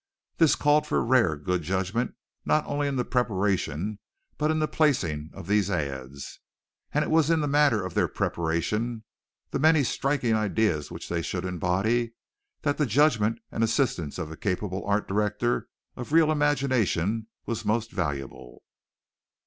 [0.37, 3.99] This called for rare good judgment not only in the preparation,
[4.39, 6.39] but in the placing of these ads,
[6.91, 9.03] and it was in the matter of their preparation
[9.51, 12.15] the many striking ideas which they should embody
[12.63, 17.91] that the judgment and assistance of a capable art director of real imagination was most
[17.91, 18.63] valuable.